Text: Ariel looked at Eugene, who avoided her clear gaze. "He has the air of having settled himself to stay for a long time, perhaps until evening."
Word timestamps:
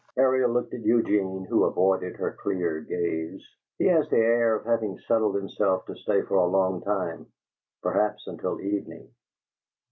Ariel 0.17 0.49
looked 0.49 0.73
at 0.73 0.79
Eugene, 0.81 1.45
who 1.45 1.63
avoided 1.65 2.15
her 2.15 2.35
clear 2.41 2.79
gaze. 2.81 3.39
"He 3.77 3.85
has 3.85 4.09
the 4.09 4.17
air 4.17 4.55
of 4.55 4.65
having 4.65 4.97
settled 4.97 5.35
himself 5.35 5.85
to 5.85 5.95
stay 5.95 6.23
for 6.23 6.37
a 6.37 6.47
long 6.47 6.81
time, 6.81 7.27
perhaps 7.83 8.25
until 8.25 8.59
evening." 8.61 9.11